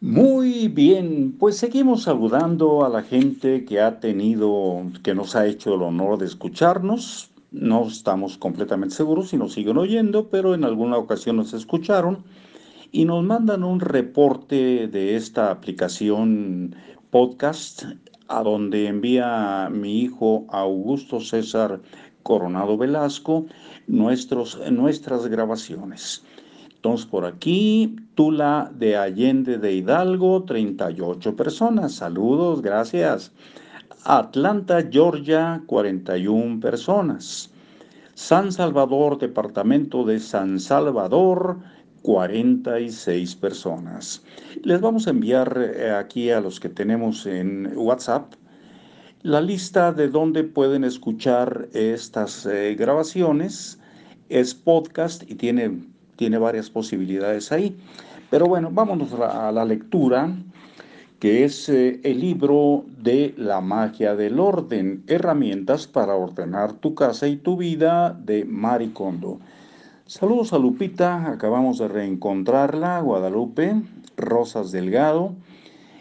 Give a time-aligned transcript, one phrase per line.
[0.00, 5.74] Muy bien, pues seguimos saludando a la gente que ha tenido, que nos ha hecho
[5.74, 7.30] el honor de escucharnos.
[7.50, 12.24] No estamos completamente seguros si nos siguen oyendo, pero en alguna ocasión nos escucharon
[12.92, 16.76] y nos mandan un reporte de esta aplicación
[17.10, 17.84] podcast
[18.28, 21.80] a donde envía mi hijo Augusto César
[22.22, 23.46] Coronado Velasco
[23.86, 26.22] nuestros, nuestras grabaciones.
[26.86, 31.94] Entonces por aquí, Tula de Allende de Hidalgo, 38 personas.
[31.94, 33.32] Saludos, gracias.
[34.04, 37.50] Atlanta, Georgia, 41 personas.
[38.14, 41.58] San Salvador, departamento de San Salvador,
[42.02, 44.22] 46 personas.
[44.62, 48.32] Les vamos a enviar eh, aquí a los que tenemos en WhatsApp
[49.22, 53.80] la lista de donde pueden escuchar estas eh, grabaciones.
[54.28, 57.76] Es podcast y tiene tiene varias posibilidades ahí.
[58.30, 60.34] Pero bueno, vámonos a la lectura,
[61.20, 67.28] que es eh, el libro de la magia del orden, herramientas para ordenar tu casa
[67.28, 69.38] y tu vida de Maricondo.
[70.06, 73.82] Saludos a Lupita, acabamos de reencontrarla, Guadalupe,
[74.16, 75.32] Rosas Delgado,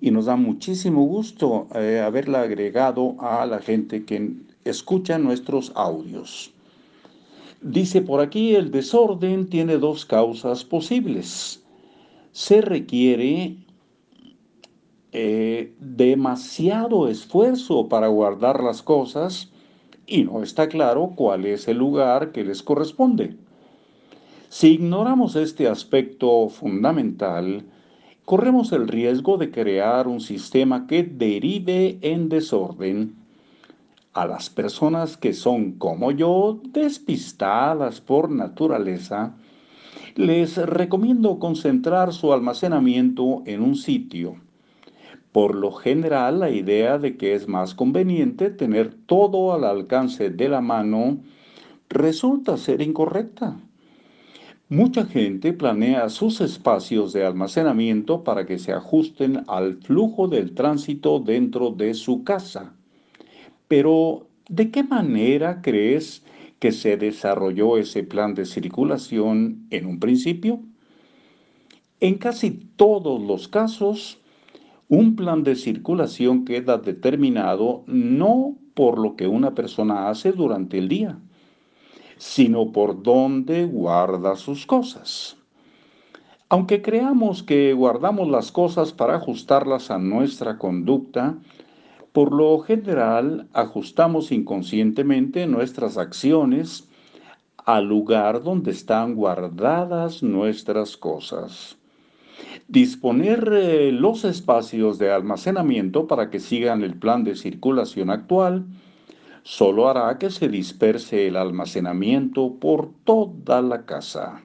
[0.00, 4.32] y nos da muchísimo gusto eh, haberla agregado a la gente que
[4.64, 6.52] escucha nuestros audios.
[7.60, 11.64] Dice por aquí, el desorden tiene dos causas posibles.
[12.30, 13.56] Se requiere
[15.10, 19.50] eh, demasiado esfuerzo para guardar las cosas
[20.06, 23.36] y no está claro cuál es el lugar que les corresponde.
[24.48, 27.64] Si ignoramos este aspecto fundamental,
[28.24, 33.17] corremos el riesgo de crear un sistema que derive en desorden
[34.12, 39.34] a las personas que son como yo, despistadas por naturaleza,
[40.16, 44.36] les recomiendo concentrar su almacenamiento en un sitio.
[45.32, 50.48] Por lo general, la idea de que es más conveniente tener todo al alcance de
[50.48, 51.18] la mano
[51.88, 53.56] resulta ser incorrecta.
[54.70, 61.20] Mucha gente planea sus espacios de almacenamiento para que se ajusten al flujo del tránsito
[61.20, 62.74] dentro de su casa.
[63.68, 66.24] Pero, ¿de qué manera crees
[66.58, 70.60] que se desarrolló ese plan de circulación en un principio?
[72.00, 74.18] En casi todos los casos,
[74.88, 80.88] un plan de circulación queda determinado no por lo que una persona hace durante el
[80.88, 81.18] día,
[82.16, 85.36] sino por dónde guarda sus cosas.
[86.48, 91.36] Aunque creamos que guardamos las cosas para ajustarlas a nuestra conducta,
[92.18, 96.88] por lo general, ajustamos inconscientemente nuestras acciones
[97.64, 101.78] al lugar donde están guardadas nuestras cosas.
[102.66, 108.66] Disponer eh, los espacios de almacenamiento para que sigan el plan de circulación actual
[109.44, 114.42] solo hará que se disperse el almacenamiento por toda la casa.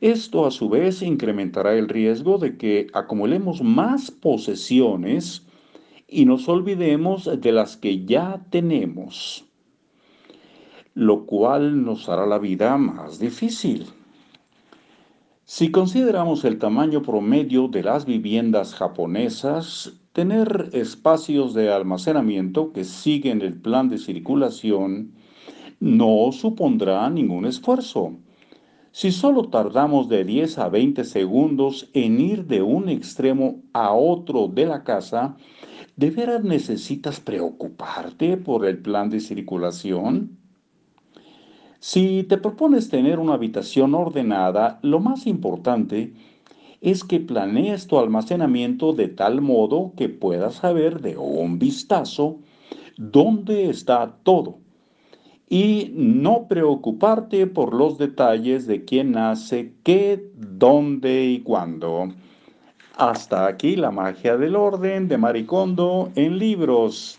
[0.00, 5.46] Esto a su vez incrementará el riesgo de que acumulemos más posesiones
[6.12, 9.44] y nos olvidemos de las que ya tenemos,
[10.94, 13.86] lo cual nos hará la vida más difícil.
[15.44, 23.40] Si consideramos el tamaño promedio de las viviendas japonesas, tener espacios de almacenamiento que siguen
[23.40, 25.12] el plan de circulación
[25.80, 28.12] no supondrá ningún esfuerzo.
[28.92, 34.46] Si solo tardamos de 10 a 20 segundos en ir de un extremo a otro
[34.48, 35.36] de la casa,
[35.96, 40.38] ¿De veras necesitas preocuparte por el plan de circulación?
[41.80, 46.14] Si te propones tener una habitación ordenada, lo más importante
[46.80, 52.38] es que planees tu almacenamiento de tal modo que puedas saber de un vistazo
[52.96, 54.58] dónde está todo
[55.50, 62.08] y no preocuparte por los detalles de quién hace qué, dónde y cuándo.
[62.96, 67.18] Hasta aquí la magia del orden de Maricondo en libros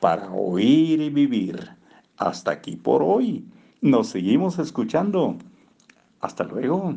[0.00, 1.70] para oír y vivir.
[2.16, 3.44] Hasta aquí por hoy.
[3.80, 5.36] Nos seguimos escuchando.
[6.20, 6.96] Hasta luego.